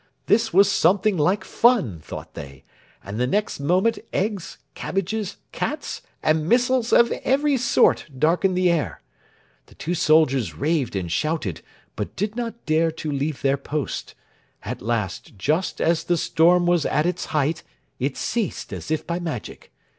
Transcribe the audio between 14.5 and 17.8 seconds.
At last, just as the storm was at its height,